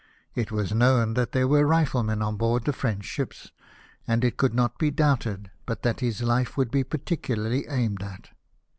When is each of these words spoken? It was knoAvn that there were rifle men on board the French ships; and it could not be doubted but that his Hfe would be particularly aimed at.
It 0.33 0.51
was 0.51 0.71
knoAvn 0.71 1.13
that 1.13 1.31
there 1.31 1.47
were 1.47 1.63
rifle 1.67 2.01
men 2.01 2.23
on 2.23 2.35
board 2.35 2.65
the 2.65 2.73
French 2.73 3.05
ships; 3.05 3.51
and 4.07 4.23
it 4.25 4.35
could 4.35 4.55
not 4.55 4.79
be 4.79 4.89
doubted 4.89 5.51
but 5.67 5.83
that 5.83 5.99
his 5.99 6.21
Hfe 6.21 6.57
would 6.57 6.71
be 6.71 6.83
particularly 6.83 7.67
aimed 7.67 8.01
at. 8.01 8.29